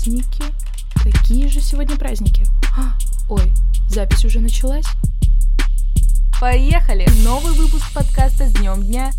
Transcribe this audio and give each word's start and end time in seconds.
Праздники? 0.00 0.44
Какие 1.04 1.46
же 1.48 1.60
сегодня 1.60 1.94
праздники? 1.94 2.46
А, 2.74 2.96
ой, 3.28 3.52
запись 3.90 4.24
уже 4.24 4.40
началась? 4.40 4.86
Поехали! 6.40 7.06
Новый 7.22 7.52
выпуск 7.52 7.84
подкаста 7.92 8.48
с 8.48 8.52
днем 8.54 8.82
дня. 8.82 9.10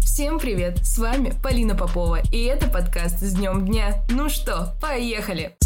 Всем 0.00 0.38
привет! 0.38 0.78
С 0.82 0.96
вами 0.96 1.38
Полина 1.42 1.74
Попова, 1.74 2.22
и 2.32 2.44
это 2.44 2.68
подкаст 2.68 3.20
с 3.20 3.34
днем 3.34 3.66
дня. 3.66 4.02
Ну 4.08 4.30
что, 4.30 4.78
поехали! 4.80 5.58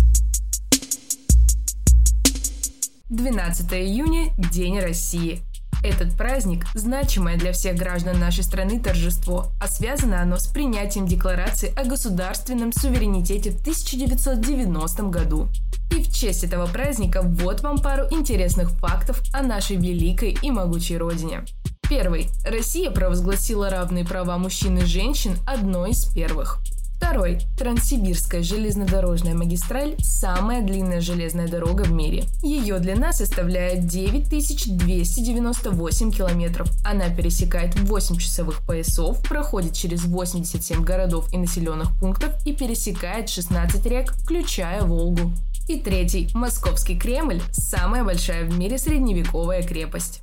12 3.10 3.72
июня– 3.74 4.34
День 4.50 4.80
России. 4.80 5.44
Этот 5.82 6.16
праздник– 6.16 6.64
значимое 6.74 7.36
для 7.36 7.52
всех 7.52 7.76
граждан 7.76 8.20
нашей 8.20 8.44
страны 8.44 8.78
торжество, 8.78 9.46
а 9.60 9.66
связано 9.66 10.22
оно 10.22 10.38
с 10.38 10.46
принятием 10.46 11.08
Декларации 11.08 11.74
о 11.76 11.84
государственном 11.84 12.72
суверенитете 12.72 13.50
в 13.50 13.60
1990 13.60 15.02
году. 15.04 15.48
И 15.90 16.02
в 16.04 16.12
честь 16.12 16.44
этого 16.44 16.66
праздника 16.66 17.20
вот 17.22 17.62
вам 17.62 17.78
пару 17.78 18.04
интересных 18.12 18.70
фактов 18.70 19.20
о 19.34 19.42
нашей 19.42 19.76
великой 19.76 20.38
и 20.40 20.52
могучей 20.52 20.98
родине. 20.98 21.44
Первый. 21.88 22.28
Россия 22.44 22.90
провозгласила 22.90 23.68
равные 23.68 24.04
права 24.04 24.38
мужчин 24.38 24.78
и 24.78 24.84
женщин 24.84 25.36
одной 25.46 25.90
из 25.90 26.04
первых. 26.04 26.60
Второй. 27.02 27.40
Транссибирская 27.58 28.44
железнодорожная 28.44 29.34
магистраль– 29.34 29.96
самая 29.98 30.62
длинная 30.62 31.00
железная 31.00 31.48
дорога 31.48 31.82
в 31.82 31.90
мире. 31.90 32.26
Ее 32.44 32.78
длина 32.78 33.12
составляет 33.12 33.88
9298 33.88 36.12
километров. 36.12 36.68
Она 36.84 37.08
пересекает 37.08 37.76
8 37.76 38.18
часовых 38.18 38.64
поясов, 38.64 39.20
проходит 39.28 39.74
через 39.74 40.04
87 40.04 40.84
городов 40.84 41.26
и 41.34 41.38
населенных 41.38 41.90
пунктов 41.98 42.36
и 42.46 42.52
пересекает 42.52 43.28
16 43.28 43.84
рек, 43.86 44.12
включая 44.12 44.82
Волгу. 44.82 45.32
И 45.68 45.80
третий. 45.80 46.30
Московский 46.34 46.96
Кремль– 46.96 47.42
самая 47.50 48.04
большая 48.04 48.44
в 48.44 48.56
мире 48.56 48.78
средневековая 48.78 49.64
крепость. 49.64 50.22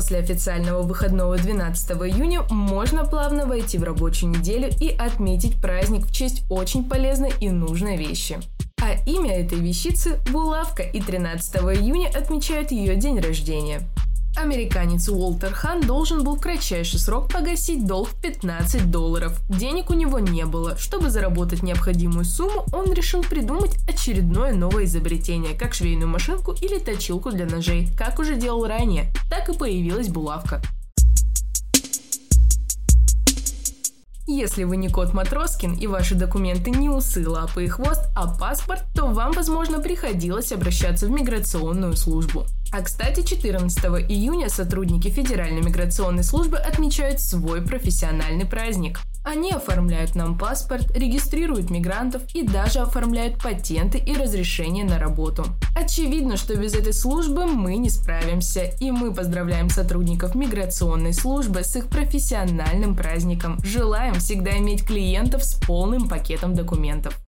После 0.00 0.20
официального 0.20 0.80
выходного 0.80 1.36
12 1.36 1.90
июня 1.90 2.40
можно 2.48 3.04
плавно 3.04 3.44
войти 3.44 3.76
в 3.76 3.82
рабочую 3.82 4.30
неделю 4.30 4.70
и 4.80 4.88
отметить 4.88 5.60
праздник 5.60 6.06
в 6.06 6.10
честь 6.10 6.42
очень 6.48 6.88
полезной 6.88 7.32
и 7.38 7.50
нужной 7.50 7.98
вещи. 7.98 8.38
А 8.80 8.94
имя 9.04 9.42
этой 9.42 9.58
вещицы– 9.58 10.18
Булавка, 10.32 10.82
и 10.82 11.02
13 11.02 11.56
июня 11.56 12.08
отмечают 12.08 12.70
ее 12.70 12.96
день 12.96 13.20
рождения. 13.20 13.82
Американец 14.36 15.08
Уолтер 15.08 15.52
Хан 15.52 15.80
должен 15.80 16.24
был 16.24 16.36
в 16.36 16.40
кратчайший 16.40 16.98
срок 16.98 17.30
погасить 17.30 17.86
долг 17.86 18.08
в 18.08 18.20
15 18.20 18.90
долларов. 18.90 19.38
Денег 19.48 19.90
у 19.90 19.94
него 19.94 20.18
не 20.18 20.44
было. 20.46 20.78
Чтобы 20.78 21.10
заработать 21.10 21.62
необходимую 21.62 22.24
сумму, 22.24 22.64
он 22.72 22.92
решил 22.92 23.22
придумать 23.22 23.76
очередное 23.88 24.52
новое 24.52 24.84
изобретение, 24.84 25.54
как 25.54 25.74
швейную 25.74 26.08
машинку 26.08 26.52
или 26.52 26.78
точилку 26.78 27.30
для 27.30 27.46
ножей, 27.46 27.88
как 27.98 28.18
уже 28.18 28.36
делал 28.36 28.66
ранее. 28.66 29.12
Так 29.28 29.48
и 29.48 29.52
появилась 29.52 30.08
булавка. 30.08 30.62
Если 34.26 34.62
вы 34.62 34.76
не 34.76 34.88
кот 34.88 35.12
Матроскин 35.12 35.74
и 35.74 35.88
ваши 35.88 36.14
документы 36.14 36.70
не 36.70 36.88
усы, 36.88 37.28
лапы 37.28 37.64
и 37.64 37.68
хвост, 37.68 38.08
а 38.14 38.32
паспорт, 38.32 38.84
то 38.94 39.06
вам, 39.06 39.32
возможно, 39.32 39.80
приходилось 39.80 40.52
обращаться 40.52 41.08
в 41.08 41.10
миграционную 41.10 41.96
службу. 41.96 42.46
А 42.72 42.82
кстати, 42.82 43.22
14 43.22 43.78
июня 44.08 44.48
сотрудники 44.48 45.08
Федеральной 45.08 45.60
миграционной 45.60 46.22
службы 46.22 46.56
отмечают 46.56 47.20
свой 47.20 47.62
профессиональный 47.62 48.46
праздник. 48.46 49.00
Они 49.24 49.50
оформляют 49.50 50.14
нам 50.14 50.38
паспорт, 50.38 50.90
регистрируют 50.96 51.68
мигрантов 51.68 52.22
и 52.32 52.46
даже 52.46 52.78
оформляют 52.78 53.42
патенты 53.42 53.98
и 53.98 54.14
разрешения 54.14 54.84
на 54.84 54.98
работу. 54.98 55.44
Очевидно, 55.76 56.36
что 56.36 56.56
без 56.56 56.74
этой 56.74 56.94
службы 56.94 57.46
мы 57.46 57.76
не 57.76 57.90
справимся, 57.90 58.70
и 58.80 58.90
мы 58.90 59.12
поздравляем 59.12 59.68
сотрудников 59.68 60.34
миграционной 60.34 61.12
службы 61.12 61.64
с 61.64 61.74
их 61.76 61.88
профессиональным 61.88 62.96
праздником. 62.96 63.58
Желаем 63.64 64.14
всегда 64.14 64.56
иметь 64.58 64.86
клиентов 64.86 65.44
с 65.44 65.54
полным 65.54 66.08
пакетом 66.08 66.54
документов. 66.54 67.18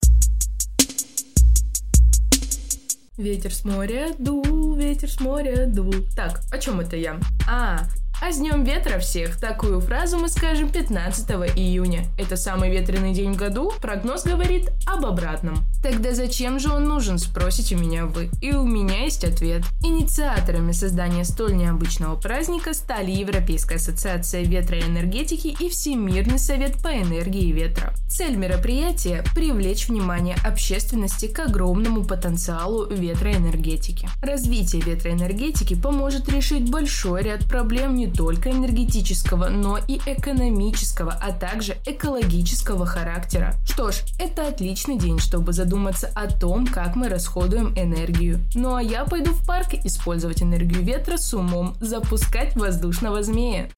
Ветер 3.18 3.52
с 3.52 3.64
моря 3.66 4.08
дул, 4.18 4.74
ветер 4.74 5.10
с 5.10 5.20
моря 5.20 5.66
дул. 5.66 5.92
Так, 6.16 6.40
о 6.50 6.56
чем 6.56 6.80
это 6.80 6.96
я? 6.96 7.20
А, 7.46 7.80
а 8.22 8.30
с 8.30 8.36
Днем 8.36 8.62
Ветра 8.62 9.00
всех! 9.00 9.36
Такую 9.36 9.80
фразу 9.80 10.16
мы 10.16 10.28
скажем 10.28 10.70
15 10.70 11.28
июня. 11.56 12.04
Это 12.16 12.36
самый 12.36 12.70
ветреный 12.70 13.12
день 13.12 13.32
в 13.32 13.36
году? 13.36 13.72
Прогноз 13.80 14.22
говорит 14.22 14.70
об 14.86 15.04
обратном. 15.04 15.64
Тогда 15.82 16.14
зачем 16.14 16.60
же 16.60 16.70
он 16.70 16.84
нужен, 16.84 17.18
спросите 17.18 17.74
меня 17.74 18.06
вы. 18.06 18.30
И 18.40 18.52
у 18.52 18.64
меня 18.64 19.02
есть 19.02 19.24
ответ. 19.24 19.64
Инициаторами 19.82 20.70
создания 20.70 21.24
столь 21.24 21.56
необычного 21.56 22.14
праздника 22.14 22.74
стали 22.74 23.10
Европейская 23.10 23.74
ассоциация 23.74 24.42
ветра 24.42 24.78
и 24.78 24.82
энергетики 24.82 25.48
и 25.58 25.68
Всемирный 25.68 26.38
совет 26.38 26.80
по 26.80 26.88
энергии 26.88 27.50
ветра. 27.50 27.92
Цель 28.08 28.36
мероприятия– 28.36 29.24
привлечь 29.34 29.88
внимание 29.88 30.36
общественности 30.44 31.26
к 31.26 31.40
огромному 31.40 32.04
потенциалу 32.04 32.86
ветроэнергетики. 32.86 34.08
Развитие 34.22 34.82
ветроэнергетики 34.82 35.74
поможет 35.74 36.28
решить 36.28 36.70
большой 36.70 37.22
ряд 37.22 37.46
проблем 37.46 37.96
не 37.96 38.11
только 38.12 38.50
энергетического, 38.50 39.48
но 39.48 39.78
и 39.78 40.00
экономического, 40.06 41.12
а 41.12 41.32
также 41.32 41.76
экологического 41.86 42.86
характера. 42.86 43.54
Что 43.64 43.90
ж, 43.90 43.96
это 44.18 44.48
отличный 44.48 44.98
день, 44.98 45.18
чтобы 45.18 45.52
задуматься 45.52 46.10
о 46.14 46.28
том, 46.28 46.66
как 46.66 46.94
мы 46.94 47.08
расходуем 47.08 47.72
энергию. 47.76 48.40
Ну 48.54 48.74
а 48.74 48.82
я 48.82 49.04
пойду 49.04 49.32
в 49.32 49.44
парк 49.46 49.74
использовать 49.84 50.42
энергию 50.42 50.82
ветра 50.82 51.16
с 51.16 51.32
умом, 51.34 51.74
запускать 51.80 52.54
воздушного 52.56 53.22
змея. 53.22 53.68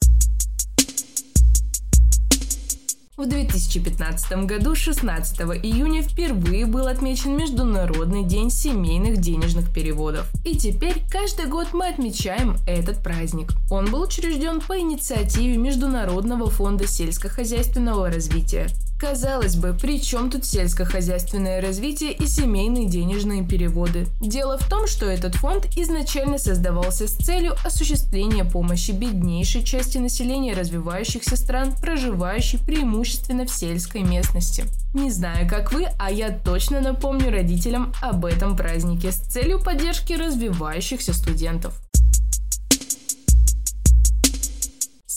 В 3.16 3.28
2015 3.28 4.44
году 4.44 4.74
16 4.74 5.38
июня 5.62 6.02
впервые 6.02 6.66
был 6.66 6.88
отмечен 6.88 7.36
Международный 7.36 8.24
день 8.24 8.50
семейных 8.50 9.18
денежных 9.18 9.72
переводов. 9.72 10.26
И 10.44 10.56
теперь 10.56 11.00
каждый 11.08 11.46
год 11.46 11.68
мы 11.72 11.86
отмечаем 11.86 12.56
этот 12.66 13.04
праздник. 13.04 13.52
Он 13.70 13.88
был 13.88 14.02
учрежден 14.02 14.60
по 14.60 14.76
инициативе 14.80 15.56
Международного 15.58 16.50
фонда 16.50 16.88
сельскохозяйственного 16.88 18.10
развития. 18.10 18.66
Казалось 18.98 19.56
бы, 19.56 19.74
при 19.74 20.00
чем 20.00 20.30
тут 20.30 20.46
сельскохозяйственное 20.46 21.60
развитие 21.60 22.12
и 22.12 22.26
семейные 22.26 22.86
денежные 22.86 23.44
переводы? 23.44 24.06
Дело 24.20 24.56
в 24.56 24.68
том, 24.68 24.86
что 24.86 25.06
этот 25.06 25.34
фонд 25.34 25.66
изначально 25.76 26.38
создавался 26.38 27.08
с 27.08 27.16
целью 27.16 27.54
осуществления 27.64 28.44
помощи 28.44 28.92
беднейшей 28.92 29.64
части 29.64 29.98
населения 29.98 30.54
развивающихся 30.54 31.36
стран, 31.36 31.74
проживающей 31.80 32.58
преимущественно 32.58 33.46
в 33.46 33.50
сельской 33.50 34.02
местности. 34.02 34.64
Не 34.94 35.10
знаю, 35.10 35.48
как 35.48 35.72
вы, 35.72 35.88
а 35.98 36.10
я 36.10 36.30
точно 36.30 36.80
напомню 36.80 37.30
родителям 37.30 37.92
об 38.00 38.24
этом 38.24 38.56
празднике 38.56 39.10
с 39.10 39.16
целью 39.16 39.60
поддержки 39.60 40.12
развивающихся 40.12 41.12
студентов. 41.12 41.83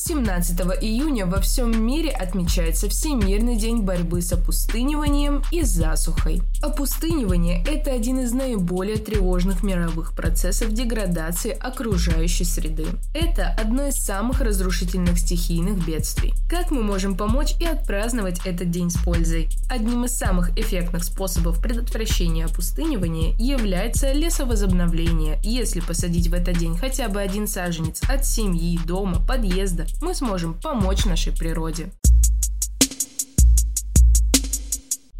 17 0.07 0.57
июня 0.79 1.25
во 1.25 1.41
всем 1.41 1.85
мире 1.85 2.11
отмечается 2.11 2.87
Всемирный 2.87 3.57
день 3.57 3.81
борьбы 3.81 4.21
с 4.21 4.31
опустыниванием 4.31 5.43
и 5.51 5.63
засухой. 5.63 6.41
Опустынивание– 6.61 7.61
это 7.67 7.91
один 7.91 8.21
из 8.21 8.31
наиболее 8.31 8.95
тревожных 8.95 9.63
мировых 9.63 10.13
процессов 10.13 10.71
деградации 10.71 11.51
окружающей 11.51 12.45
среды. 12.45 12.85
Это 13.13 13.53
одно 13.59 13.87
из 13.87 13.95
самых 13.95 14.39
разрушительных 14.39 15.19
стихийных 15.19 15.85
бедствий. 15.85 16.33
Как 16.49 16.71
мы 16.71 16.83
можем 16.83 17.17
помочь 17.17 17.55
и 17.59 17.65
отпраздновать 17.65 18.39
этот 18.45 18.71
день 18.71 18.89
с 18.89 18.95
пользой? 18.95 19.49
Одним 19.69 20.05
из 20.05 20.15
самых 20.15 20.57
эффектных 20.57 21.03
способов 21.03 21.61
предотвращения 21.61 22.45
опустынивания 22.45 23.35
является 23.39 24.13
лесовозобновление. 24.13 25.37
Если 25.43 25.81
посадить 25.81 26.29
в 26.29 26.33
этот 26.33 26.57
день 26.57 26.77
хотя 26.77 27.09
бы 27.09 27.19
один 27.19 27.45
саженец 27.45 28.01
от 28.07 28.25
семьи, 28.25 28.79
дома, 28.85 29.19
подъезда, 29.27 29.85
мы 30.01 30.13
сможем 30.13 30.53
помочь 30.53 31.05
нашей 31.05 31.33
природе. 31.33 31.91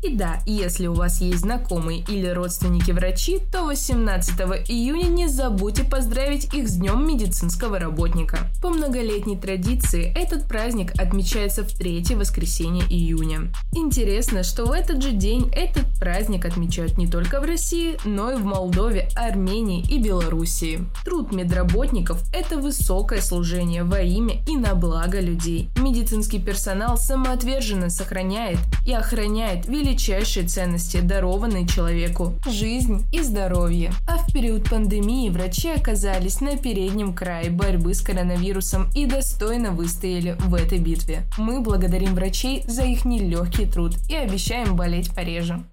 И 0.03 0.15
да, 0.15 0.39
если 0.45 0.85
у 0.85 0.93
вас 0.93 1.21
есть 1.21 1.39
знакомые 1.39 2.03
или 2.07 2.27
родственники 2.27 2.91
врачи, 2.91 3.39
то 3.51 3.65
18 3.65 4.39
июня 4.69 5.07
не 5.07 5.27
забудьте 5.27 5.83
поздравить 5.83 6.53
их 6.53 6.69
с 6.69 6.75
Днем 6.75 7.07
медицинского 7.07 7.79
работника. 7.79 8.37
По 8.61 8.69
многолетней 8.69 9.37
традиции 9.37 10.13
этот 10.15 10.47
праздник 10.47 10.91
отмечается 11.01 11.63
в 11.63 11.73
третье 11.73 12.15
воскресенье 12.15 12.83
июня. 12.83 13.51
Интересно, 13.73 14.43
что 14.43 14.65
в 14.65 14.71
этот 14.71 15.01
же 15.01 15.11
день 15.11 15.49
этот 15.51 15.87
праздник 15.99 16.45
отмечают 16.45 16.99
не 16.99 17.07
только 17.07 17.41
в 17.41 17.45
России, 17.45 17.97
но 18.05 18.31
и 18.31 18.35
в 18.35 18.45
Молдове, 18.45 19.09
Армении 19.15 19.83
и 19.89 19.97
Белоруссии. 19.97 20.85
Труд 21.05 21.31
медработников– 21.33 22.21
это 22.33 22.57
высокое 22.57 23.19
служение 23.19 23.83
во 23.83 24.01
имя 24.01 24.43
и 24.47 24.55
на 24.55 24.75
благо 24.75 25.19
людей. 25.19 25.69
Медицинский 25.75 26.39
персонал 26.39 26.97
самоотверженно 26.97 27.89
сохраняет 27.89 28.59
и 28.85 28.93
охраняет 28.93 29.67
великолепие 29.67 29.86
величайшие 29.87 30.45
ценности, 30.45 30.99
дарованные 30.99 31.65
человеку– 31.65 32.33
жизнь 32.45 33.05
и 33.13 33.21
здоровье. 33.21 33.93
А 34.07 34.17
в 34.17 34.33
период 34.33 34.69
пандемии 34.69 35.29
врачи 35.29 35.69
оказались 35.69 36.41
на 36.41 36.57
переднем 36.57 37.13
крае 37.13 37.49
борьбы 37.49 37.93
с 37.93 38.01
коронавирусом 38.01 38.89
и 38.93 39.05
достойно 39.05 39.71
выстояли 39.71 40.35
в 40.39 40.53
этой 40.55 40.79
битве. 40.79 41.23
Мы 41.37 41.61
благодарим 41.61 42.15
врачей 42.15 42.63
за 42.67 42.83
их 42.83 43.05
нелегкий 43.05 43.65
труд 43.65 43.95
и 44.09 44.15
обещаем 44.15 44.75
болеть 44.75 45.13
пореже. 45.15 45.63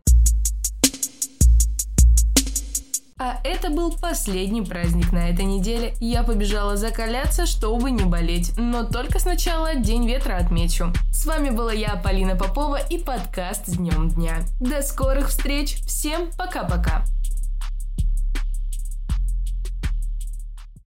А 3.17 3.39
это 3.45 3.71
был 3.71 3.93
последний 3.93 4.63
праздник 4.63 5.13
на 5.13 5.31
этой 5.31 5.45
неделе. 5.45 5.95
Я 6.01 6.25
побежала 6.25 6.77
закаляться, 6.77 7.47
чтобы 7.47 7.93
не 7.93 8.03
болеть. 8.03 8.53
Но 8.57 8.83
только 8.83 9.21
сначала 9.21 9.77
День 9.77 10.09
ветра 10.09 10.37
отмечу. 10.37 10.93
С 11.13 11.25
вами 11.25 11.51
была 11.51 11.73
я, 11.73 11.95
Полина 11.95 12.35
Попова, 12.35 12.77
и 12.77 12.99
подкаст 12.99 13.69
с 13.69 13.77
днем 13.77 14.09
дня. 14.09 14.39
До 14.59 14.83
скорых 14.83 15.29
встреч. 15.29 15.77
Всем 15.87 16.29
пока-пока. 16.37 17.05